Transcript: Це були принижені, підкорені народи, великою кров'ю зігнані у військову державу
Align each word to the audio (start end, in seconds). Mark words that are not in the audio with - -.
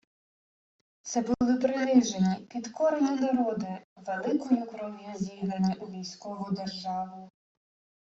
Це 1.01 1.21
були 1.21 1.55
принижені, 1.57 2.45
підкорені 2.49 3.11
народи, 3.21 3.85
великою 3.95 4.65
кров'ю 4.65 5.13
зігнані 5.15 5.75
у 5.75 5.87
військову 5.89 6.51
державу 6.51 7.31